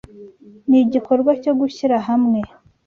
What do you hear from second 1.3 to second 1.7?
cyo